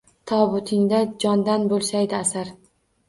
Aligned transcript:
Tobutingda 0.29 1.01
jondan 1.25 1.69
bo’lsaydi 1.75 2.21
asar 2.25 2.51